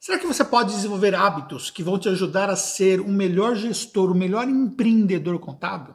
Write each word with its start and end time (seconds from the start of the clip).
Será 0.00 0.16
que 0.16 0.26
você 0.26 0.44
pode 0.44 0.72
desenvolver 0.72 1.12
hábitos 1.12 1.70
que 1.70 1.82
vão 1.82 1.98
te 1.98 2.08
ajudar 2.08 2.48
a 2.48 2.54
ser 2.54 3.00
um 3.00 3.12
melhor 3.12 3.56
gestor, 3.56 4.12
um 4.12 4.14
melhor 4.14 4.48
empreendedor 4.48 5.40
contábil? 5.40 5.92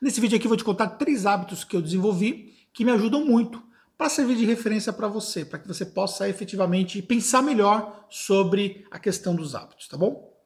Nesse 0.00 0.20
vídeo 0.20 0.36
aqui 0.36 0.44
eu 0.46 0.50
vou 0.50 0.58
te 0.58 0.64
contar 0.64 0.88
três 0.88 1.24
hábitos 1.24 1.64
que 1.64 1.74
eu 1.74 1.80
desenvolvi 1.80 2.54
que 2.72 2.84
me 2.84 2.90
ajudam 2.90 3.24
muito 3.24 3.62
para 3.96 4.10
servir 4.10 4.36
de 4.36 4.44
referência 4.44 4.92
para 4.92 5.08
você, 5.08 5.42
para 5.42 5.58
que 5.58 5.66
você 5.66 5.86
possa 5.86 6.28
efetivamente 6.28 7.00
pensar 7.00 7.40
melhor 7.40 8.06
sobre 8.10 8.86
a 8.90 8.98
questão 8.98 9.34
dos 9.34 9.54
hábitos, 9.54 9.88
tá 9.88 9.96
bom? 9.96 10.36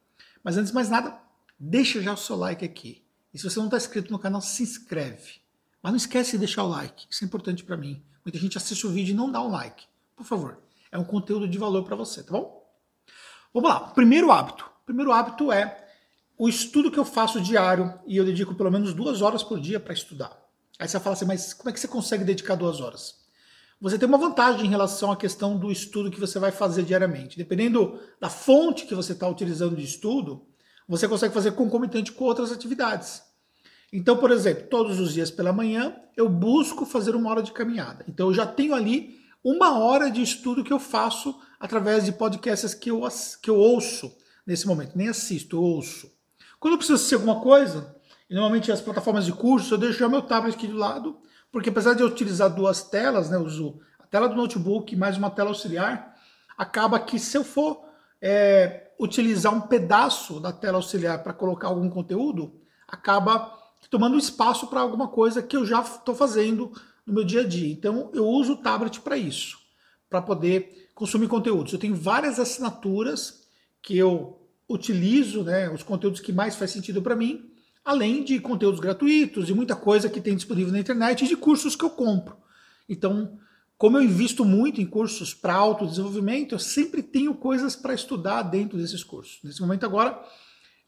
Mas 0.45 0.57
antes 0.57 0.71
de 0.71 0.75
mais 0.75 0.89
nada, 0.89 1.19
deixa 1.59 2.01
já 2.01 2.13
o 2.13 2.17
seu 2.17 2.37
like 2.37 2.65
aqui. 2.65 3.05
E 3.35 3.39
se 3.39 3.51
você 3.51 3.59
não 3.59 3.67
está 3.67 3.77
inscrito 3.77 4.13
no 4.13 4.21
canal, 4.21 4.41
se 4.41 4.63
inscreve. 4.63 5.41
Mas 5.83 5.93
não 5.93 5.97
esquece 5.97 6.33
de 6.33 6.39
deixar 6.39 6.63
o 6.63 6.69
like, 6.69 7.07
isso 7.11 7.25
é 7.25 7.27
importante 7.27 7.65
para 7.65 7.77
mim. 7.77 8.01
Muita 8.25 8.39
gente 8.39 8.57
assiste 8.57 8.87
o 8.87 8.91
vídeo 8.91 9.13
e 9.13 9.17
não 9.17 9.33
dá 9.33 9.43
um 9.43 9.49
like. 9.49 9.85
Por 10.15 10.25
favor, 10.25 10.63
é 10.93 10.99
um 10.99 11.05
conteúdo 11.05 11.49
de 11.49 11.59
valor 11.59 11.83
para 11.83 11.97
você, 11.97 12.23
tá 12.23 12.33
bom? 12.33 12.58
Vamos 13.53 13.71
lá, 13.71 13.81
primeiro 13.81 14.31
hábito. 14.31 14.65
O 14.83 14.87
primeiro 14.87 15.13
hábito 15.13 15.51
é 15.51 15.87
o 16.37 16.49
estudo 16.49 16.91
que 16.91 16.99
eu 16.99 17.05
faço 17.05 17.41
diário 17.41 17.93
e 18.07 18.17
eu 18.17 18.25
dedico 18.25 18.55
pelo 18.55 18.71
menos 18.71 18.93
duas 18.93 19.23
horas 19.23 19.43
por 19.43 19.59
dia 19.61 19.81
para 19.81 19.93
estudar. 19.93 20.37
Aí 20.79 20.87
você 20.87 21.01
fala 21.01 21.15
assim, 21.15 21.25
mas 21.25 21.53
como 21.53 21.71
é 21.71 21.73
que 21.73 21.81
você 21.81 21.89
consegue 21.89 22.25
dedicar 22.25 22.55
duas 22.55 22.81
horas? 22.81 23.17
Você 23.81 23.99
tem 23.99 24.09
uma 24.09 24.19
vantagem 24.19 24.67
em 24.67 24.71
relação 24.71 25.11
à 25.11 25.17
questão 25.17 25.57
do 25.57 25.71
estudo 25.71 26.11
que 26.11 26.21
você 26.21 26.39
vai 26.39 26.51
fazer 26.51 26.83
diariamente. 26.83 27.37
Dependendo 27.37 27.99
da 28.21 28.29
fonte 28.29 28.87
que 28.87 28.95
você 28.95 29.13
está 29.13 29.29
utilizando 29.29 29.77
de 29.77 29.85
estudo, 29.85 30.47
você 30.87 31.09
consegue 31.09 31.35
fazer 31.35 31.53
concomitante 31.53 32.13
com 32.13 32.25
outras 32.25 32.53
atividades. 32.53 33.23
Então, 33.93 34.17
por 34.17 34.31
exemplo, 34.31 34.65
todos 34.69 35.01
os 35.01 35.15
dias 35.15 35.31
pela 35.31 35.53
manhã 35.53 35.97
eu 36.17 36.29
busco 36.29 36.85
fazer 36.85 37.15
uma 37.15 37.31
hora 37.31 37.43
de 37.43 37.53
caminhada. 37.53 38.05
Então 38.09 38.29
eu 38.29 38.35
já 38.35 38.47
tenho 38.47 38.75
ali 38.75 39.19
uma 39.43 39.79
hora 39.79 40.11
de 40.11 40.23
estudo 40.23 40.65
que 40.65 40.73
eu 40.73 40.79
faço 40.79 41.39
através 41.59 42.05
de 42.05 42.13
podcasts 42.13 42.75
que 42.75 42.91
eu, 42.91 43.07
que 43.43 43.51
eu 43.51 43.57
ouço 43.57 44.17
nesse 44.47 44.67
momento. 44.67 44.97
Nem 44.97 45.09
assisto, 45.09 45.57
eu 45.57 45.63
ouço. 45.63 46.11
Quando 46.59 46.75
eu 46.75 46.79
preciso 46.79 46.97
assistir 46.97 47.15
alguma 47.15 47.41
coisa, 47.41 47.97
normalmente 48.31 48.73
as 48.73 48.81
plataformas 48.81 49.25
de 49.25 49.33
curso, 49.33 49.75
eu 49.75 49.79
deixo 49.79 49.99
já 49.99 50.09
meu 50.09 50.23
tablet 50.23 50.55
aqui 50.55 50.67
do 50.67 50.77
lado, 50.77 51.19
porque 51.53 51.71
apesar 51.71 51.95
de 51.95 52.03
eu 52.03 52.09
utilizar 52.09 52.55
duas 52.55 52.83
telas, 52.83 53.31
né, 53.31 53.37
eu 53.37 53.45
uso 53.45 53.81
a 53.99 54.07
tela 54.07 54.29
do 54.29 54.35
notebook 54.35 54.95
mais 54.97 55.17
uma 55.17 55.31
tela 55.31 55.51
auxiliar, 55.51 56.17
acaba 56.57 56.99
que 56.99 57.19
se 57.19 57.37
eu 57.37 57.45
for 57.45 57.85
é, 58.21 58.91
utilizar 58.99 59.55
um 59.55 59.61
pedaço 59.61 60.41
da 60.41 60.53
tela 60.53 60.79
auxiliar 60.79 61.23
para 61.23 61.33
colocar 61.33 61.69
algum 61.69 61.89
conteúdo, 61.89 62.61
acaba 62.87 63.57
tomando 63.91 64.19
espaço 64.19 64.67
para 64.67 64.81
alguma 64.81 65.09
coisa 65.09 65.43
que 65.43 65.57
eu 65.57 65.65
já 65.65 65.81
estou 65.81 66.15
fazendo 66.15 66.73
no 67.09 67.15
meu 67.15 67.25
dia 67.25 67.41
a 67.41 67.45
dia. 67.45 67.73
Então 67.73 68.11
eu 68.13 68.27
uso 68.27 68.53
o 68.53 68.57
tablet 68.57 69.01
para 69.01 69.17
isso, 69.17 69.59
para 70.09 70.21
poder 70.21 70.91
consumir 70.95 71.27
conteúdos. 71.27 71.73
Eu 71.73 71.79
tenho 71.79 71.97
várias 71.97 72.39
assinaturas 72.39 73.47
que 73.83 73.97
eu 73.97 74.39
utilizo, 74.69 75.43
né, 75.43 75.71
os 75.71 75.83
conteúdos 75.83 76.21
que 76.21 76.33
mais 76.33 76.55
faz 76.55 76.71
sentido 76.71 77.01
para 77.01 77.17
mim, 77.17 77.51
além 77.83 78.23
de 78.23 78.39
conteúdos 78.39 78.79
gratuitos 78.79 79.49
e 79.49 79.55
muita 79.55 79.75
coisa 79.75 80.11
que 80.11 80.21
tem 80.21 80.37
disponível 80.37 80.73
na 80.73 80.79
internet 80.79 81.25
e 81.25 81.29
de 81.29 81.37
cursos 81.37 81.75
que 81.75 81.85
eu 81.85 81.91
compro. 81.91 82.37
Então, 82.87 83.39
como 83.79 83.97
eu 83.97 84.03
invisto 84.03 84.45
muito 84.45 84.81
em 84.83 84.87
cursos 84.87 85.33
para 85.33 85.55
autodesenvolvimento, 85.55 86.55
eu 86.55 86.59
sempre 86.59 87.03
tenho 87.03 87.33
coisas 87.35 87.75
para 87.75 87.95
estudar 87.95 88.43
dentro 88.43 88.77
desses 88.77 89.03
cursos. 89.03 89.39
Nesse 89.43 89.63
momento 89.63 89.87
agora, 89.87 90.23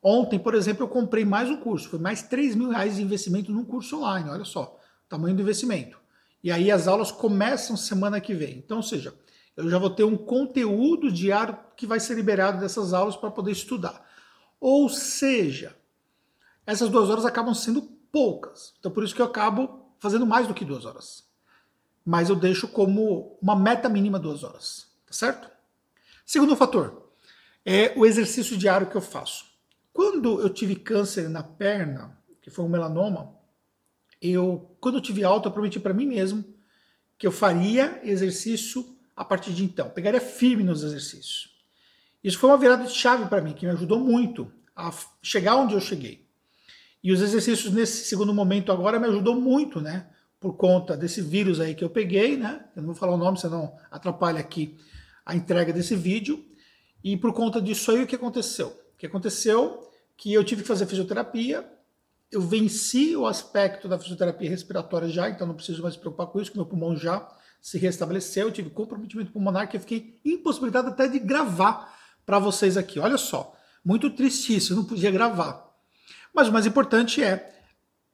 ontem, 0.02 0.38
por 0.38 0.54
exemplo, 0.54 0.84
eu 0.84 0.88
comprei 0.88 1.24
mais 1.24 1.48
um 1.48 1.56
curso, 1.56 1.88
foi 1.88 1.98
mais 1.98 2.22
3 2.22 2.54
mil 2.54 2.68
reais 2.68 2.96
de 2.96 3.02
investimento 3.02 3.50
num 3.50 3.64
curso 3.64 3.96
online, 3.96 4.28
olha 4.28 4.44
só, 4.44 4.78
tamanho 5.08 5.34
do 5.34 5.42
investimento. 5.42 5.99
E 6.42 6.50
aí 6.50 6.70
as 6.70 6.88
aulas 6.88 7.10
começam 7.12 7.76
semana 7.76 8.20
que 8.20 8.34
vem. 8.34 8.58
Então, 8.58 8.78
ou 8.78 8.82
seja, 8.82 9.14
eu 9.56 9.68
já 9.68 9.78
vou 9.78 9.90
ter 9.90 10.04
um 10.04 10.16
conteúdo 10.16 11.12
diário 11.12 11.58
que 11.76 11.86
vai 11.86 12.00
ser 12.00 12.14
liberado 12.14 12.60
dessas 12.60 12.92
aulas 12.92 13.16
para 13.16 13.30
poder 13.30 13.52
estudar. 13.52 14.08
Ou 14.58 14.88
seja, 14.88 15.76
essas 16.66 16.88
duas 16.88 17.08
horas 17.08 17.24
acabam 17.24 17.54
sendo 17.54 17.82
poucas. 18.12 18.74
Então 18.78 18.90
por 18.90 19.04
isso 19.04 19.14
que 19.14 19.22
eu 19.22 19.26
acabo 19.26 19.92
fazendo 19.98 20.26
mais 20.26 20.46
do 20.46 20.54
que 20.54 20.64
duas 20.64 20.84
horas. 20.84 21.24
Mas 22.04 22.28
eu 22.28 22.36
deixo 22.36 22.68
como 22.68 23.38
uma 23.40 23.56
meta 23.56 23.88
mínima 23.88 24.18
duas 24.18 24.42
horas. 24.44 24.88
Tá 25.06 25.12
certo? 25.12 25.50
Segundo 26.24 26.56
fator 26.56 27.10
é 27.64 27.92
o 27.96 28.06
exercício 28.06 28.56
diário 28.56 28.88
que 28.88 28.96
eu 28.96 29.02
faço. 29.02 29.46
Quando 29.92 30.40
eu 30.40 30.48
tive 30.48 30.76
câncer 30.76 31.28
na 31.28 31.42
perna, 31.42 32.16
que 32.40 32.50
foi 32.50 32.64
um 32.64 32.68
melanoma, 32.68 33.34
eu, 34.20 34.76
quando 34.80 34.96
eu 34.96 35.00
tive 35.00 35.24
alta, 35.24 35.48
eu 35.48 35.52
prometi 35.52 35.80
para 35.80 35.94
mim 35.94 36.06
mesmo 36.06 36.44
que 37.18 37.26
eu 37.26 37.32
faria 37.32 38.00
exercício 38.02 38.96
a 39.14 39.24
partir 39.24 39.52
de 39.52 39.64
então. 39.64 39.90
Pegaria 39.90 40.20
firme 40.20 40.62
nos 40.62 40.82
exercícios. 40.82 41.50
Isso 42.22 42.38
foi 42.38 42.50
uma 42.50 42.56
virada 42.56 42.84
de 42.84 42.92
chave 42.92 43.26
para 43.26 43.40
mim, 43.40 43.52
que 43.52 43.66
me 43.66 43.72
ajudou 43.72 43.98
muito 43.98 44.50
a 44.74 44.90
chegar 45.22 45.56
onde 45.56 45.74
eu 45.74 45.80
cheguei. 45.80 46.26
E 47.02 47.12
os 47.12 47.20
exercícios 47.20 47.72
nesse 47.72 48.04
segundo 48.04 48.32
momento 48.32 48.72
agora 48.72 48.98
me 48.98 49.06
ajudou 49.06 49.38
muito, 49.38 49.80
né? 49.80 50.06
Por 50.38 50.54
conta 50.54 50.96
desse 50.96 51.20
vírus 51.20 51.60
aí 51.60 51.74
que 51.74 51.84
eu 51.84 51.90
peguei, 51.90 52.36
né? 52.36 52.64
Eu 52.76 52.82
não 52.82 52.88
vou 52.88 52.94
falar 52.94 53.14
o 53.14 53.18
nome, 53.18 53.38
senão 53.38 53.74
atrapalha 53.90 54.40
aqui 54.40 54.76
a 55.24 55.34
entrega 55.34 55.72
desse 55.72 55.94
vídeo. 55.94 56.44
E 57.02 57.16
por 57.16 57.32
conta 57.32 57.60
disso 57.60 57.90
aí, 57.90 58.02
o 58.02 58.06
que 58.06 58.16
aconteceu? 58.16 58.68
O 58.68 58.98
que 58.98 59.06
aconteceu 59.06 59.90
que 60.16 60.32
eu 60.32 60.44
tive 60.44 60.62
que 60.62 60.68
fazer 60.68 60.86
fisioterapia, 60.86 61.66
eu 62.30 62.40
venci 62.40 63.16
o 63.16 63.26
aspecto 63.26 63.88
da 63.88 63.98
fisioterapia 63.98 64.48
respiratória 64.48 65.08
já, 65.08 65.28
então 65.28 65.46
não 65.46 65.54
preciso 65.54 65.82
mais 65.82 65.94
me 65.96 66.00
preocupar 66.00 66.28
com 66.28 66.40
isso, 66.40 66.50
que 66.50 66.56
meu 66.56 66.66
pulmão 66.66 66.96
já 66.96 67.28
se 67.60 67.76
restabeleceu, 67.76 68.46
eu 68.46 68.52
tive 68.52 68.70
comprometimento 68.70 69.32
pulmonar 69.32 69.68
que 69.68 69.76
eu 69.76 69.80
fiquei 69.80 70.18
impossibilitado 70.24 70.88
até 70.88 71.08
de 71.08 71.18
gravar 71.18 71.94
para 72.24 72.38
vocês 72.38 72.76
aqui. 72.76 72.98
Olha 72.98 73.18
só, 73.18 73.54
muito 73.84 74.10
triste 74.10 74.56
isso, 74.56 74.72
eu 74.72 74.76
não 74.76 74.84
podia 74.84 75.10
gravar. 75.10 75.68
Mas 76.32 76.48
o 76.48 76.52
mais 76.52 76.64
importante 76.66 77.22
é 77.22 77.52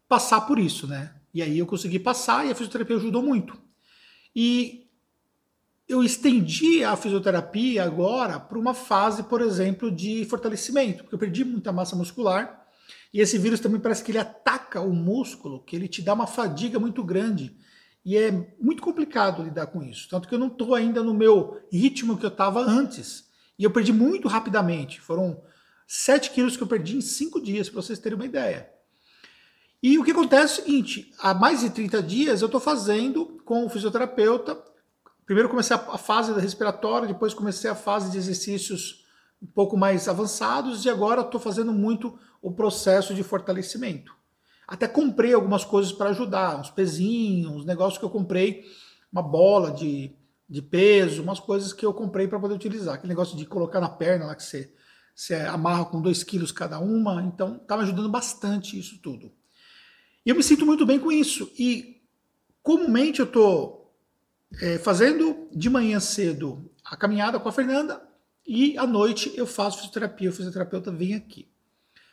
passar 0.09 0.41
por 0.43 0.59
isso, 0.59 0.87
né? 0.87 1.15
E 1.33 1.43
aí 1.43 1.59
eu 1.59 1.67
consegui 1.67 1.99
passar 1.99 2.47
e 2.47 2.51
a 2.51 2.55
fisioterapia 2.55 2.97
ajudou 2.97 3.23
muito. 3.23 3.57
E 4.35 4.89
eu 5.89 6.03
estendi 6.03 6.83
a 6.83 6.97
fisioterapia 6.97 7.85
agora 7.85 8.41
para 8.41 8.59
uma 8.59 8.75
fase, 8.75 9.23
por 9.25 9.41
exemplo, 9.41 9.91
de 9.91 10.25
fortalecimento, 10.25 11.05
porque 11.05 11.15
eu 11.15 11.19
perdi 11.19 11.45
muita 11.45 11.71
massa 11.71 11.95
muscular. 11.95 12.66
E 13.17 13.21
esse 13.23 13.39
vírus 13.39 13.61
também 13.61 13.81
parece 13.81 14.05
que 14.05 14.11
ele 14.11 14.19
ataca 14.19 14.79
o 14.83 14.93
músculo, 14.93 15.63
que 15.65 15.75
ele 15.75 15.89
te 15.89 16.03
dá 16.03 16.13
uma 16.13 16.27
fadiga 16.27 16.79
muito 16.79 17.03
grande. 17.03 17.57
E 18.05 18.15
é 18.15 18.31
muito 18.61 18.83
complicado 18.83 19.43
lidar 19.43 19.69
com 19.69 19.83
isso. 19.83 20.07
Tanto 20.11 20.29
que 20.29 20.35
eu 20.35 20.39
não 20.39 20.49
estou 20.49 20.75
ainda 20.75 21.03
no 21.03 21.15
meu 21.15 21.59
ritmo 21.73 22.19
que 22.19 22.27
eu 22.27 22.29
estava 22.29 22.61
antes. 22.61 23.25
E 23.59 23.65
eu 23.65 23.71
perdi 23.71 23.91
muito 23.91 24.29
rapidamente. 24.29 25.01
Foram 25.01 25.41
7 25.87 26.31
quilos 26.33 26.59
que 26.59 26.63
eu 26.63 26.67
perdi 26.67 26.99
em 26.99 27.01
5 27.01 27.41
dias, 27.41 27.71
para 27.71 27.81
vocês 27.81 27.99
terem 27.99 28.19
uma 28.19 28.27
ideia. 28.27 28.69
E 29.83 29.99
o 29.99 30.05
que 30.05 30.11
acontece 30.11 30.61
é 30.61 30.63
o 30.63 30.67
seguinte: 30.67 31.11
há 31.19 31.33
mais 31.33 31.61
de 31.61 31.71
30 31.71 32.03
dias 32.03 32.43
eu 32.43 32.47
estou 32.47 32.61
fazendo 32.61 33.41
com 33.47 33.65
o 33.65 33.71
fisioterapeuta. 33.71 34.63
Primeiro 35.25 35.49
comecei 35.49 35.75
a 35.75 35.97
fase 35.97 36.35
da 36.35 36.41
respiratória, 36.43 37.09
depois 37.09 37.33
comecei 37.33 37.71
a 37.71 37.75
fase 37.75 38.11
de 38.11 38.19
exercícios 38.19 39.06
um 39.47 39.53
pouco 39.53 39.77
mais 39.77 40.09
avançados 40.09 40.85
e 40.85 40.91
agora 40.91 41.21
estou 41.21 41.41
fazendo 41.41 41.73
muito 41.73 42.19
o 42.43 42.51
processo 42.51 43.15
de 43.15 43.23
fortalecimento. 43.23 44.13
Até 44.67 44.89
comprei 44.89 45.33
algumas 45.33 45.65
coisas 45.65 45.93
para 45.93 46.11
ajudar, 46.11 46.59
uns 46.59 46.71
pezinhos, 46.71 47.53
uns 47.53 47.65
negócios 47.65 47.99
que 47.99 48.05
eu 48.05 48.11
comprei, 48.11 48.65
uma 49.11 49.23
bola 49.23 49.71
de, 49.71 50.13
de 50.49 50.61
peso, 50.61 51.23
umas 51.23 51.39
coisas 51.39 51.73
que 51.73 51.87
eu 51.87 51.95
comprei 51.95 52.27
para 52.27 52.41
poder 52.41 52.55
utilizar. 52.55 52.95
Aquele 52.95 53.11
negócio 53.11 53.37
de 53.37 53.47
colocar 53.47 53.81
na 53.81 53.89
perna 53.89 54.27
lá 54.27 54.35
que 54.35 54.43
você 54.43 54.73
você 55.15 55.35
amarra 55.35 55.87
com 55.87 56.03
2 56.03 56.23
quilos 56.25 56.53
cada 56.53 56.79
uma, 56.79 57.23
então 57.23 57.57
está 57.57 57.75
me 57.75 57.85
ajudando 57.85 58.11
bastante 58.11 58.79
isso 58.79 59.01
tudo. 59.01 59.33
E 60.27 60.29
eu 60.29 60.37
me 60.37 60.43
sinto 60.43 60.67
muito 60.67 60.85
bem 60.85 61.01
com 61.01 61.11
isso. 61.11 61.51
E 61.59 62.03
comumente 62.63 63.21
eu 63.21 63.25
estou 63.25 63.97
é, 64.61 64.77
fazendo 64.77 65.49
de 65.51 65.71
manhã 65.71 66.01
cedo 66.01 66.71
a 66.85 66.99
caminhada 66.99 67.41
com 67.41 67.49
a 67.49 67.53
Fernanda 67.53 68.07
e 68.47 68.77
à 68.79 68.87
noite 68.87 69.33
eu 69.37 69.47
faço 69.47 69.79
fisioterapia, 69.79 70.31
o 70.31 70.33
fisioterapeuta 70.33 70.91
vem 70.91 71.15
aqui. 71.15 71.49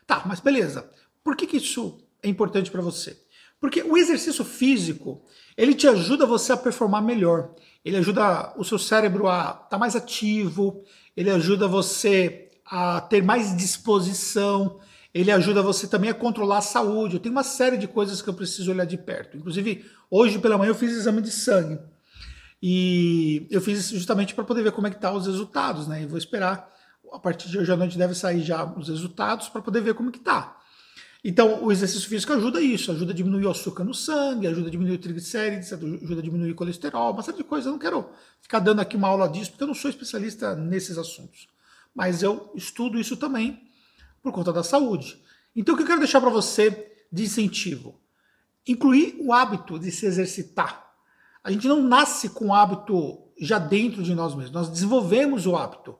Tá, 0.07 0.23
mas 0.25 0.39
beleza. 0.39 0.89
Por 1.23 1.35
que, 1.35 1.47
que 1.47 1.57
isso 1.57 2.03
é 2.21 2.27
importante 2.27 2.71
para 2.71 2.81
você? 2.81 3.17
Porque 3.59 3.81
o 3.81 3.97
exercício 3.97 4.43
físico, 4.43 5.23
ele 5.55 5.73
te 5.73 5.87
ajuda 5.87 6.25
você 6.25 6.51
a 6.51 6.57
performar 6.57 7.01
melhor. 7.01 7.55
Ele 7.85 7.95
ajuda 7.97 8.53
o 8.57 8.63
seu 8.63 8.77
cérebro 8.77 9.27
a 9.27 9.41
estar 9.41 9.53
tá 9.69 9.77
mais 9.77 9.95
ativo, 9.95 10.83
ele 11.15 11.29
ajuda 11.29 11.67
você 11.67 12.49
a 12.65 12.99
ter 13.01 13.23
mais 13.23 13.55
disposição, 13.55 14.79
ele 15.13 15.31
ajuda 15.31 15.61
você 15.61 15.87
também 15.87 16.09
a 16.09 16.13
controlar 16.13 16.57
a 16.57 16.61
saúde. 16.61 17.15
Eu 17.15 17.19
tenho 17.19 17.35
uma 17.35 17.43
série 17.43 17.77
de 17.77 17.87
coisas 17.87 18.21
que 18.21 18.29
eu 18.29 18.33
preciso 18.33 18.71
olhar 18.71 18.85
de 18.85 18.97
perto. 18.97 19.37
Inclusive, 19.37 19.85
hoje 20.09 20.39
pela 20.39 20.57
manhã 20.57 20.71
eu 20.71 20.75
fiz 20.75 20.91
exame 20.91 21.21
de 21.21 21.31
sangue. 21.31 21.79
E 22.65 23.45
eu 23.51 23.59
fiz 23.59 23.77
isso 23.77 23.93
justamente 23.93 24.33
para 24.33 24.45
poder 24.45 24.63
ver 24.63 24.71
como 24.71 24.87
é 24.87 24.89
que 24.89 24.95
tá 24.95 25.11
os 25.11 25.25
resultados, 25.25 25.85
né? 25.85 26.03
E 26.03 26.05
vou 26.05 26.17
esperar, 26.17 26.73
a 27.11 27.19
partir 27.19 27.49
de 27.49 27.59
hoje 27.59 27.69
à 27.69 27.75
noite 27.75 27.97
deve 27.97 28.15
sair 28.15 28.41
já 28.41 28.63
os 28.63 28.87
resultados 28.87 29.49
para 29.49 29.61
poder 29.61 29.81
ver 29.81 29.93
como 29.93 30.09
que 30.09 30.19
tá. 30.19 30.57
Então, 31.21 31.61
o 31.61 31.73
exercício 31.73 32.07
físico 32.07 32.31
ajuda 32.31 32.61
isso, 32.61 32.89
ajuda 32.89 33.11
a 33.11 33.15
diminuir 33.15 33.47
o 33.47 33.49
açúcar 33.49 33.83
no 33.83 33.93
sangue, 33.93 34.47
ajuda 34.47 34.69
a 34.69 34.71
diminuir 34.71 34.95
o 34.95 34.97
triglicérides, 34.97 35.73
ajuda 35.73 36.19
a 36.19 36.23
diminuir 36.23 36.51
o 36.51 36.55
colesterol, 36.55 37.11
uma 37.11 37.21
série 37.21 37.35
de 37.35 37.43
coisas. 37.43 37.65
Eu 37.65 37.73
não 37.73 37.79
quero 37.79 38.09
ficar 38.41 38.59
dando 38.59 38.79
aqui 38.79 38.95
uma 38.95 39.09
aula 39.09 39.27
disso, 39.27 39.51
porque 39.51 39.63
eu 39.63 39.67
não 39.67 39.75
sou 39.75 39.89
especialista 39.89 40.55
nesses 40.55 40.97
assuntos. 40.97 41.49
Mas 41.93 42.23
eu 42.23 42.49
estudo 42.55 42.97
isso 42.97 43.17
também 43.17 43.61
por 44.21 44.31
conta 44.31 44.53
da 44.53 44.63
saúde. 44.63 45.21
Então, 45.53 45.75
o 45.75 45.77
que 45.77 45.83
eu 45.83 45.87
quero 45.87 45.99
deixar 45.99 46.21
para 46.21 46.29
você 46.29 46.93
de 47.11 47.23
incentivo? 47.23 47.99
Incluir 48.65 49.17
o 49.19 49.33
hábito 49.33 49.77
de 49.77 49.91
se 49.91 50.05
exercitar. 50.05 50.92
A 51.43 51.51
gente 51.51 51.67
não 51.67 51.81
nasce 51.81 52.29
com 52.29 52.47
o 52.47 52.53
hábito 52.53 53.19
já 53.39 53.59
dentro 53.59 54.01
de 54.01 54.15
nós 54.15 54.33
mesmos, 54.33 54.53
nós 54.53 54.69
desenvolvemos 54.69 55.45
o 55.45 55.55
hábito. 55.55 55.95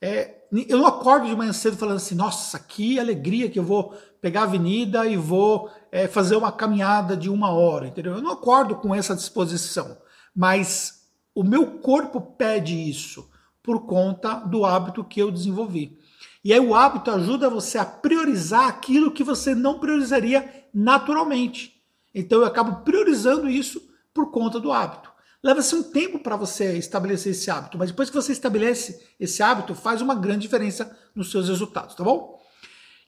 É, 0.00 0.38
eu 0.68 0.78
não 0.78 0.86
acordo 0.86 1.26
de 1.26 1.36
manhã 1.36 1.52
cedo 1.52 1.76
falando 1.76 1.96
assim, 1.96 2.14
nossa, 2.14 2.58
que 2.58 2.98
alegria 2.98 3.50
que 3.50 3.58
eu 3.58 3.64
vou 3.64 3.94
pegar 4.20 4.40
a 4.40 4.44
avenida 4.44 5.06
e 5.06 5.16
vou 5.16 5.70
é, 5.92 6.08
fazer 6.08 6.36
uma 6.36 6.50
caminhada 6.50 7.16
de 7.16 7.28
uma 7.28 7.50
hora, 7.50 7.86
entendeu? 7.86 8.14
Eu 8.14 8.22
não 8.22 8.32
acordo 8.32 8.76
com 8.76 8.94
essa 8.94 9.14
disposição, 9.14 9.98
mas 10.34 11.06
o 11.34 11.44
meu 11.44 11.78
corpo 11.78 12.20
pede 12.20 12.74
isso 12.74 13.28
por 13.62 13.86
conta 13.86 14.34
do 14.34 14.64
hábito 14.64 15.04
que 15.04 15.20
eu 15.20 15.30
desenvolvi. 15.30 15.98
E 16.42 16.52
aí 16.52 16.60
o 16.60 16.74
hábito 16.74 17.10
ajuda 17.10 17.50
você 17.50 17.76
a 17.78 17.84
priorizar 17.84 18.66
aquilo 18.66 19.12
que 19.12 19.22
você 19.22 19.54
não 19.54 19.78
priorizaria 19.78 20.66
naturalmente. 20.72 21.80
Então 22.14 22.40
eu 22.40 22.46
acabo 22.46 22.82
priorizando 22.84 23.48
isso 23.48 23.87
por 24.18 24.32
conta 24.32 24.58
do 24.58 24.72
hábito. 24.72 25.12
Leva-se 25.40 25.72
um 25.76 25.84
tempo 25.84 26.18
para 26.18 26.34
você 26.34 26.76
estabelecer 26.76 27.30
esse 27.30 27.48
hábito, 27.48 27.78
mas 27.78 27.90
depois 27.90 28.10
que 28.10 28.16
você 28.16 28.32
estabelece 28.32 29.06
esse 29.20 29.40
hábito, 29.40 29.76
faz 29.76 30.02
uma 30.02 30.16
grande 30.16 30.40
diferença 30.40 30.98
nos 31.14 31.30
seus 31.30 31.48
resultados, 31.48 31.94
tá 31.94 32.02
bom? 32.02 32.42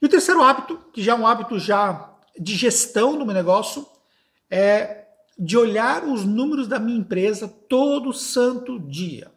E 0.00 0.06
o 0.06 0.08
terceiro 0.08 0.40
hábito, 0.40 0.78
que 0.92 1.02
já 1.02 1.12
é 1.12 1.14
um 1.16 1.26
hábito 1.26 1.58
já 1.58 2.14
de 2.38 2.54
gestão 2.54 3.18
do 3.18 3.26
meu 3.26 3.34
negócio, 3.34 3.84
é 4.48 5.06
de 5.36 5.58
olhar 5.58 6.04
os 6.04 6.24
números 6.24 6.68
da 6.68 6.78
minha 6.78 6.98
empresa 6.98 7.48
todo 7.48 8.12
santo 8.12 8.78
dia. 8.78 9.32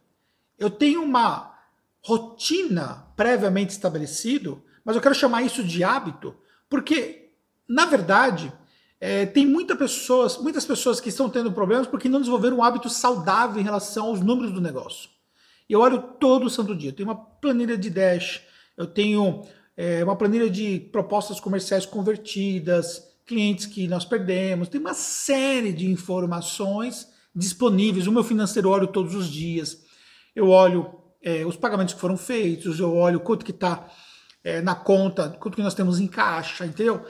Eu 0.59 0.69
tenho 0.69 1.01
uma 1.01 1.57
rotina 2.03 3.07
previamente 3.15 3.71
estabelecido, 3.71 4.63
mas 4.85 4.95
eu 4.95 5.01
quero 5.01 5.15
chamar 5.15 5.41
isso 5.41 5.63
de 5.63 5.83
hábito, 5.83 6.35
porque 6.69 7.31
na 7.67 7.87
verdade 7.87 8.53
é, 9.05 9.25
tem 9.25 9.45
muita 9.45 9.75
pessoas, 9.75 10.37
muitas 10.37 10.63
pessoas 10.63 11.01
que 11.01 11.09
estão 11.09 11.29
tendo 11.29 11.51
problemas 11.51 11.85
porque 11.85 12.07
não 12.07 12.21
desenvolveram 12.21 12.59
um 12.59 12.63
hábito 12.63 12.89
saudável 12.89 13.59
em 13.59 13.63
relação 13.63 14.05
aos 14.05 14.21
números 14.21 14.53
do 14.53 14.61
negócio. 14.61 15.09
Eu 15.69 15.81
olho 15.81 16.01
todo 16.21 16.49
santo 16.49 16.73
dia. 16.73 16.91
Eu 16.91 16.93
tenho 16.93 17.09
uma 17.09 17.15
planilha 17.17 17.77
de 17.77 17.89
Dash, 17.89 18.41
eu 18.77 18.87
tenho 18.87 19.45
é, 19.75 20.01
uma 20.05 20.15
planilha 20.15 20.49
de 20.49 20.79
propostas 20.89 21.37
comerciais 21.37 21.85
convertidas, 21.85 23.03
clientes 23.25 23.65
que 23.65 23.89
nós 23.89 24.05
perdemos, 24.05 24.69
tem 24.69 24.79
uma 24.79 24.93
série 24.93 25.73
de 25.73 25.91
informações 25.91 27.09
disponíveis. 27.35 28.07
O 28.07 28.11
meu 28.13 28.23
financeiro 28.23 28.69
eu 28.69 28.71
olho 28.71 28.87
todos 28.87 29.15
os 29.15 29.27
dias. 29.27 29.83
Eu 30.33 30.47
olho 30.47 30.95
é, 31.21 31.45
os 31.45 31.57
pagamentos 31.57 31.93
que 31.93 31.99
foram 31.99 32.15
feitos, 32.15 32.79
eu 32.79 32.95
olho 32.95 33.19
quanto 33.19 33.43
que 33.43 33.51
está 33.51 33.85
é, 34.41 34.61
na 34.61 34.75
conta, 34.75 35.27
quanto 35.41 35.55
que 35.55 35.61
nós 35.61 35.73
temos 35.73 35.99
em 35.99 36.07
caixa, 36.07 36.65
entendeu? 36.65 37.05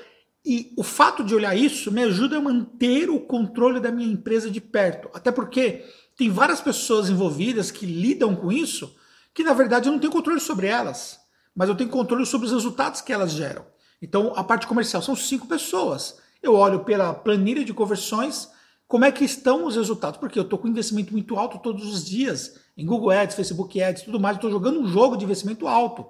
E 0.46 0.74
o 0.78 0.84
fato 0.84 1.24
de 1.24 1.34
olhar 1.34 1.56
isso 1.56 1.92
me 1.92 2.04
ajuda 2.04 2.38
a 2.38 2.42
manter 2.42 3.10
o 3.10 3.20
controle 3.20 3.80
da 3.80 3.92
minha 3.92 4.12
empresa 4.12 4.52
de 4.52 4.60
perto. 4.60 5.10
Até 5.14 5.32
porque 5.32 5.86
tem 6.18 6.30
várias 6.30 6.60
pessoas 6.60 7.10
envolvidas 7.10 7.72
que 7.72 7.86
lidam 7.86 8.36
com 8.36 8.52
isso 8.52 8.96
que, 9.34 9.44
na 9.44 9.54
verdade, 9.54 9.88
eu 9.88 9.94
não 9.94 10.00
tenho 10.00 10.12
controle 10.12 10.40
sobre 10.40 10.68
elas, 10.68 11.20
mas 11.56 11.70
eu 11.70 11.76
tenho 11.76 11.90
controle 11.90 12.26
sobre 12.26 12.48
os 12.48 12.54
resultados 12.54 13.02
que 13.02 13.12
elas 13.12 13.32
geram. 13.32 13.66
Então, 14.02 14.34
a 14.36 14.44
parte 14.44 14.68
comercial 14.68 15.02
são 15.02 15.16
cinco 15.16 15.48
pessoas. 15.48 16.18
Eu 16.42 16.56
olho 16.56 16.84
pela 16.84 17.14
planilha 17.14 17.64
de 17.64 17.74
conversões, 17.74 18.50
como 18.86 19.06
é 19.06 19.12
que 19.12 19.24
estão 19.24 19.66
os 19.66 19.78
resultados, 19.78 20.20
porque 20.20 20.38
eu 20.38 20.44
estou 20.44 20.60
com 20.60 20.68
investimento 20.68 21.14
muito 21.14 21.38
alto 21.38 21.58
todos 21.58 21.88
os 21.92 22.06
dias, 22.06 22.60
em 22.78 22.86
Google 22.86 23.12
Ads, 23.12 23.36
Facebook 23.36 23.82
Ads, 23.82 24.04
tudo 24.04 24.20
mais, 24.20 24.36
estou 24.36 24.52
jogando 24.52 24.80
um 24.80 24.88
jogo 24.88 25.16
de 25.16 25.24
investimento 25.24 25.68
alto. 25.68 26.06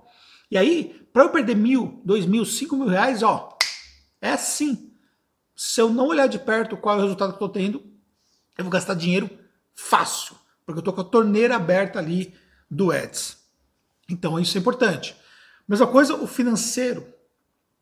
E 0.50 0.58
aí, 0.58 1.06
para 1.14 1.24
eu 1.24 1.30
perder 1.30 1.56
mil, 1.56 2.02
dois 2.04 2.26
mil, 2.26 2.44
cinco 2.46 2.76
mil 2.76 2.88
reais, 2.88 3.22
ó, 3.22 3.56
é 4.24 4.31
assim. 4.31 4.90
Se 5.54 5.81
eu 5.81 5.90
não 5.90 6.08
olhar 6.08 6.28
de 6.28 6.40
perto 6.40 6.78
qual 6.78 6.96
é 6.96 7.00
o 7.00 7.02
resultado 7.02 7.34
que 7.38 7.44
eu 7.44 7.48
estou 7.48 7.50
tendo, 7.50 7.84
eu 8.58 8.64
vou 8.64 8.72
gastar 8.72 8.94
dinheiro 8.94 9.30
fácil, 9.75 10.36
porque 10.66 10.78
eu 10.78 10.81
estou 10.81 10.94
com 10.94 11.02
a 11.02 11.04
torneira 11.04 11.58
aberta 11.58 12.00
ali 12.00 12.34
do 12.72 12.90
Ads. 12.92 13.38
Então 14.10 14.40
isso 14.40 14.58
é 14.58 14.62
importante. 14.62 15.14
Mesma 15.68 15.88
coisa 15.88 16.16
o 16.16 16.25
financeiro. 16.25 17.06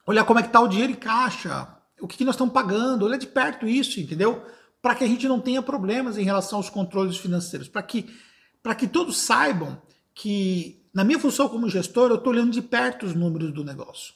Olhar 0.07 0.25
como 0.25 0.39
é 0.39 0.41
que 0.41 0.49
está 0.49 0.59
o 0.59 0.67
dinheiro 0.67 0.93
em 0.93 0.95
caixa, 0.95 1.77
o 1.99 2.07
que, 2.07 2.17
que 2.17 2.25
nós 2.25 2.33
estamos 2.33 2.53
pagando, 2.53 3.05
olhar 3.05 3.17
de 3.17 3.27
perto 3.27 3.67
isso, 3.67 3.99
entendeu? 3.99 4.43
Para 4.81 4.95
que 4.95 5.03
a 5.03 5.07
gente 5.07 5.27
não 5.27 5.39
tenha 5.39 5.61
problemas 5.61 6.17
em 6.17 6.23
relação 6.23 6.57
aos 6.57 6.71
controles 6.71 7.17
financeiros, 7.17 7.67
para 7.67 7.83
que, 7.83 8.09
que 8.79 8.87
todos 8.87 9.17
saibam 9.17 9.79
que 10.15 10.83
na 10.91 11.03
minha 11.03 11.19
função 11.19 11.47
como 11.47 11.69
gestor 11.69 12.09
eu 12.09 12.15
estou 12.15 12.33
olhando 12.33 12.51
de 12.51 12.63
perto 12.63 13.05
os 13.05 13.13
números 13.13 13.53
do 13.53 13.63
negócio. 13.63 14.15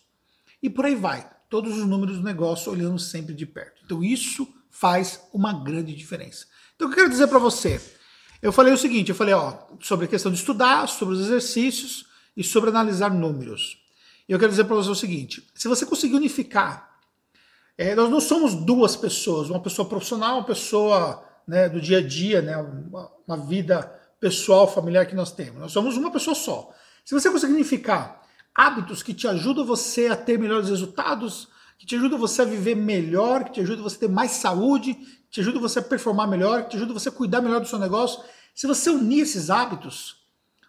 E 0.61 0.71
por 0.71 0.85
aí 0.85 0.95
vai 0.95 1.34
todos 1.49 1.77
os 1.77 1.85
números 1.85 2.17
do 2.17 2.23
negócio 2.23 2.71
olhando 2.71 2.99
sempre 2.99 3.33
de 3.33 3.45
perto. 3.45 3.81
Então 3.85 4.03
isso 4.03 4.47
faz 4.69 5.21
uma 5.33 5.53
grande 5.53 5.95
diferença. 5.95 6.45
Então 6.75 6.87
o 6.87 6.91
que 6.91 6.95
eu 6.95 7.03
quero 7.03 7.11
dizer 7.11 7.27
para 7.27 7.39
você? 7.39 7.81
Eu 8.41 8.51
falei 8.51 8.73
o 8.73 8.77
seguinte, 8.77 9.09
eu 9.09 9.15
falei 9.15 9.33
ó, 9.33 9.57
sobre 9.79 10.05
a 10.05 10.09
questão 10.09 10.31
de 10.31 10.37
estudar, 10.37 10.87
sobre 10.87 11.15
os 11.15 11.21
exercícios 11.21 12.05
e 12.35 12.43
sobre 12.43 12.69
analisar 12.69 13.09
números. 13.09 13.79
E 14.27 14.31
eu 14.31 14.39
quero 14.39 14.51
dizer 14.51 14.65
para 14.65 14.75
você 14.75 14.89
o 14.89 14.95
seguinte, 14.95 15.47
se 15.55 15.67
você 15.67 15.85
conseguir 15.85 16.15
unificar, 16.15 16.95
é, 17.77 17.93
nós 17.95 18.09
não 18.09 18.19
somos 18.19 18.53
duas 18.53 18.95
pessoas, 18.95 19.49
uma 19.49 19.59
pessoa 19.61 19.87
profissional, 19.87 20.37
uma 20.37 20.45
pessoa 20.45 21.23
né, 21.47 21.69
do 21.69 21.79
dia 21.79 21.99
a 21.99 22.01
dia, 22.01 22.41
né, 22.41 22.57
uma, 22.57 23.11
uma 23.27 23.37
vida 23.37 23.91
pessoal, 24.19 24.67
familiar 24.67 25.05
que 25.05 25.15
nós 25.15 25.31
temos. 25.31 25.59
Nós 25.59 25.71
somos 25.71 25.95
uma 25.97 26.11
pessoa 26.11 26.35
só. 26.35 26.73
Se 27.03 27.13
você 27.13 27.29
conseguir 27.29 27.53
unificar 27.53 28.21
hábitos 28.55 29.03
que 29.03 29.13
te 29.13 29.27
ajudam 29.27 29.65
você 29.65 30.07
a 30.07 30.15
ter 30.15 30.39
melhores 30.39 30.69
resultados, 30.69 31.49
que 31.77 31.85
te 31.85 31.95
ajudam 31.95 32.17
você 32.17 32.41
a 32.41 32.45
viver 32.45 32.75
melhor, 32.75 33.43
que 33.43 33.51
te 33.51 33.61
ajudam 33.61 33.83
você 33.83 33.97
a 33.97 33.99
ter 33.99 34.09
mais 34.09 34.31
saúde, 34.31 34.93
que 34.93 35.29
te 35.29 35.41
ajudam 35.41 35.61
você 35.61 35.79
a 35.79 35.83
performar 35.83 36.27
melhor, 36.27 36.63
que 36.63 36.69
te 36.69 36.77
ajudam 36.77 36.93
você 36.93 37.09
a 37.09 37.11
cuidar 37.11 37.41
melhor 37.41 37.59
do 37.59 37.67
seu 37.67 37.77
negócio. 37.77 38.23
Se 38.53 38.65
você 38.65 38.89
unir 38.89 39.23
esses 39.23 39.49
hábitos, 39.49 40.23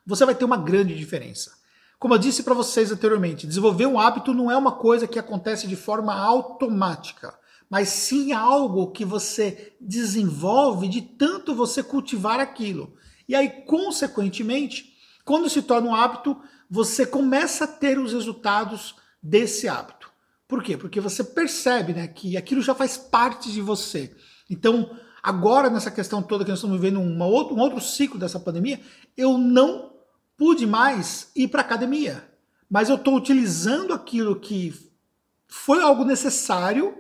você 0.05 0.25
vai 0.25 0.35
ter 0.35 0.44
uma 0.44 0.56
grande 0.56 0.97
diferença. 0.97 1.56
Como 1.99 2.12
eu 2.12 2.19
disse 2.19 2.43
para 2.43 2.53
vocês 2.53 2.91
anteriormente, 2.91 3.47
desenvolver 3.47 3.87
um 3.87 3.99
hábito 3.99 4.35
não 4.35 4.50
é 4.50 4.56
uma 4.56 4.73
coisa 4.73 5.06
que 5.06 5.19
acontece 5.19 5.67
de 5.67 5.77
forma 5.77 6.12
automática, 6.12 7.39
mas 7.71 7.89
sim 7.89 8.32
algo 8.32 8.91
que 8.91 9.05
você 9.05 9.75
desenvolve 9.81 10.89
de 10.89 11.00
tanto 11.00 11.55
você 11.55 11.82
cultivar 11.82 12.39
aquilo. 12.39 12.94
E 13.29 13.35
aí, 13.35 13.49
consequentemente, 13.65 14.94
quando 15.25 15.49
se 15.49 15.62
torna 15.62 15.89
um 15.89 15.94
hábito, 15.94 16.37
você 16.71 17.07
começa 17.07 17.65
a 17.65 17.69
ter 17.69 17.99
os 17.99 18.13
resultados 18.13 18.96
desse 19.23 19.69
hábito. 19.69 20.11
Por 20.49 20.63
quê? 20.63 20.77
Porque 20.77 21.01
você 21.01 21.25
percebe 21.25 21.93
né, 21.93 22.06
que 22.06 22.37
aquilo 22.37 22.63
já 22.63 22.75
faz 22.75 22.96
parte 22.96 23.51
de 23.51 23.61
você. 23.61 24.15
Então, 24.49 24.91
agora, 25.23 25.69
nessa 25.69 25.91
questão 25.91 26.23
toda 26.23 26.44
que 26.44 26.51
nós 26.51 26.58
estamos 26.58 26.81
vivendo 26.81 27.01
uma 27.01 27.27
outro, 27.27 27.55
um 27.56 27.61
outro 27.61 27.81
ciclo 27.81 28.19
dessa 28.19 28.39
pandemia, 28.39 28.81
eu 29.17 29.37
não 29.37 29.93
pude 30.37 30.67
mais 30.67 31.31
ir 31.35 31.49
para 31.49 31.63
academia. 31.63 32.29
Mas 32.70 32.89
eu 32.89 32.96
estou 32.96 33.17
utilizando 33.17 33.93
aquilo 33.93 34.39
que 34.39 34.75
foi 35.49 35.81
algo 35.82 36.05
necessário, 36.05 36.94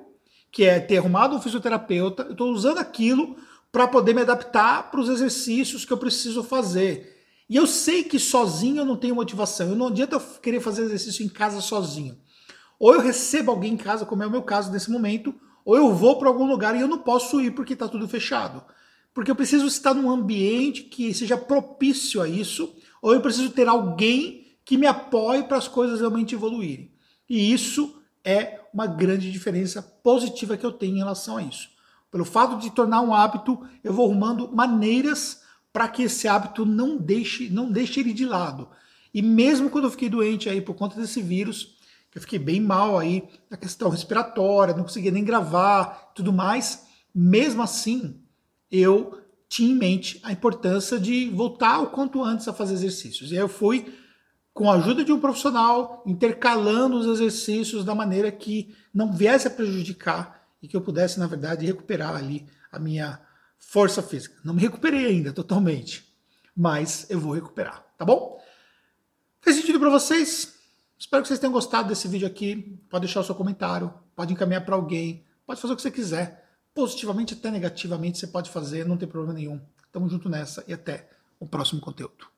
que 0.50 0.64
é 0.64 0.80
ter 0.80 0.98
arrumado 0.98 1.36
um 1.36 1.40
fisioterapeuta, 1.40 2.24
eu 2.24 2.32
estou 2.32 2.50
usando 2.50 2.78
aquilo 2.78 3.36
para 3.70 3.86
poder 3.86 4.14
me 4.14 4.22
adaptar 4.22 4.90
para 4.90 5.00
os 5.00 5.08
exercícios 5.08 5.84
que 5.84 5.92
eu 5.92 5.98
preciso 5.98 6.42
fazer. 6.42 7.15
E 7.48 7.56
eu 7.56 7.66
sei 7.66 8.02
que 8.02 8.18
sozinho 8.18 8.78
eu 8.78 8.84
não 8.84 8.96
tenho 8.96 9.14
motivação. 9.14 9.68
Eu 9.68 9.76
não 9.76 9.88
adianta 9.88 10.16
eu 10.16 10.20
querer 10.40 10.60
fazer 10.60 10.82
exercício 10.82 11.24
em 11.24 11.28
casa 11.28 11.60
sozinho. 11.60 12.16
Ou 12.78 12.94
eu 12.94 13.00
recebo 13.00 13.50
alguém 13.50 13.74
em 13.74 13.76
casa, 13.76 14.04
como 14.04 14.22
é 14.22 14.26
o 14.26 14.30
meu 14.30 14.42
caso 14.42 14.70
nesse 14.70 14.90
momento, 14.90 15.34
ou 15.64 15.76
eu 15.76 15.94
vou 15.94 16.18
para 16.18 16.28
algum 16.28 16.46
lugar 16.46 16.76
e 16.76 16.80
eu 16.80 16.88
não 16.88 16.98
posso 16.98 17.40
ir 17.40 17.52
porque 17.52 17.72
está 17.72 17.88
tudo 17.88 18.08
fechado. 18.08 18.62
Porque 19.14 19.30
eu 19.30 19.36
preciso 19.36 19.66
estar 19.66 19.94
num 19.94 20.10
ambiente 20.10 20.82
que 20.82 21.14
seja 21.14 21.38
propício 21.38 22.20
a 22.20 22.28
isso, 22.28 22.76
ou 23.00 23.14
eu 23.14 23.20
preciso 23.20 23.50
ter 23.50 23.66
alguém 23.66 24.58
que 24.64 24.76
me 24.76 24.86
apoie 24.86 25.44
para 25.44 25.56
as 25.56 25.68
coisas 25.68 26.00
realmente 26.00 26.34
evoluírem. 26.34 26.92
E 27.28 27.52
isso 27.52 28.02
é 28.24 28.60
uma 28.74 28.86
grande 28.86 29.30
diferença 29.30 29.80
positiva 29.80 30.56
que 30.56 30.66
eu 30.66 30.72
tenho 30.72 30.96
em 30.96 30.98
relação 30.98 31.36
a 31.36 31.42
isso. 31.42 31.70
Pelo 32.10 32.24
fato 32.24 32.58
de 32.58 32.70
tornar 32.70 33.00
um 33.00 33.14
hábito, 33.14 33.58
eu 33.82 33.92
vou 33.92 34.06
arrumando 34.06 34.54
maneiras 34.54 35.42
para 35.76 35.88
que 35.88 36.04
esse 36.04 36.26
hábito 36.26 36.64
não 36.64 36.96
deixe, 36.96 37.50
não 37.50 37.70
deixe 37.70 38.00
ele 38.00 38.14
de 38.14 38.24
lado. 38.24 38.66
E 39.12 39.20
mesmo 39.20 39.68
quando 39.68 39.84
eu 39.84 39.90
fiquei 39.90 40.08
doente 40.08 40.48
aí 40.48 40.58
por 40.58 40.74
conta 40.74 40.98
desse 40.98 41.20
vírus, 41.20 41.76
que 42.10 42.16
eu 42.16 42.22
fiquei 42.22 42.38
bem 42.38 42.62
mal 42.62 42.98
aí 42.98 43.28
na 43.50 43.58
questão 43.58 43.90
respiratória, 43.90 44.74
não 44.74 44.84
conseguia 44.84 45.10
nem 45.10 45.22
gravar, 45.22 46.12
tudo 46.14 46.32
mais, 46.32 46.86
mesmo 47.14 47.62
assim, 47.62 48.18
eu 48.70 49.20
tinha 49.50 49.70
em 49.70 49.76
mente 49.76 50.18
a 50.22 50.32
importância 50.32 50.98
de 50.98 51.28
voltar 51.28 51.80
o 51.80 51.90
quanto 51.90 52.24
antes 52.24 52.48
a 52.48 52.54
fazer 52.54 52.72
exercícios. 52.72 53.30
E 53.30 53.34
aí 53.34 53.40
eu 53.42 53.46
fui 53.46 53.94
com 54.54 54.70
a 54.70 54.76
ajuda 54.76 55.04
de 55.04 55.12
um 55.12 55.20
profissional, 55.20 56.02
intercalando 56.06 56.96
os 56.96 57.06
exercícios 57.06 57.84
da 57.84 57.94
maneira 57.94 58.32
que 58.32 58.74
não 58.94 59.12
viesse 59.12 59.46
a 59.46 59.50
prejudicar 59.50 60.42
e 60.62 60.66
que 60.66 60.74
eu 60.74 60.80
pudesse, 60.80 61.20
na 61.20 61.26
verdade, 61.26 61.66
recuperar 61.66 62.16
ali 62.16 62.46
a 62.72 62.78
minha 62.78 63.25
força 63.58 64.02
física. 64.02 64.36
Não 64.44 64.54
me 64.54 64.60
recuperei 64.60 65.06
ainda 65.06 65.32
totalmente, 65.32 66.06
mas 66.56 67.06
eu 67.10 67.20
vou 67.20 67.32
recuperar, 67.32 67.84
tá 67.96 68.04
bom? 68.04 68.40
Fez 69.40 69.56
sentido 69.56 69.78
para 69.78 69.90
vocês? 69.90 70.54
Espero 70.98 71.22
que 71.22 71.28
vocês 71.28 71.38
tenham 71.38 71.52
gostado 71.52 71.88
desse 71.88 72.08
vídeo 72.08 72.26
aqui. 72.26 72.80
Pode 72.88 73.04
deixar 73.04 73.20
o 73.20 73.24
seu 73.24 73.34
comentário, 73.34 73.92
pode 74.14 74.32
encaminhar 74.32 74.64
para 74.64 74.74
alguém, 74.74 75.24
pode 75.46 75.60
fazer 75.60 75.74
o 75.74 75.76
que 75.76 75.82
você 75.82 75.90
quiser. 75.90 76.48
Positivamente 76.74 77.34
até 77.34 77.50
negativamente 77.50 78.18
você 78.18 78.26
pode 78.26 78.50
fazer, 78.50 78.86
não 78.86 78.96
tem 78.96 79.08
problema 79.08 79.34
nenhum. 79.34 79.60
Tamo 79.92 80.08
junto 80.08 80.28
nessa 80.28 80.64
e 80.66 80.72
até 80.72 81.08
o 81.38 81.46
próximo 81.46 81.80
conteúdo. 81.80 82.35